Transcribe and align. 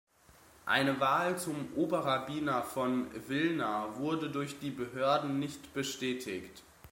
Eine 0.65 0.99
Wahl 0.99 1.37
zum 1.37 1.71
Oberrabbiner 1.75 2.63
von 2.63 3.05
Wilna 3.27 3.97
wurde 3.97 4.31
durch 4.31 4.57
die 4.57 4.71
Behörden 4.71 5.37
nicht 5.37 5.75
bestätigt. 5.75 6.63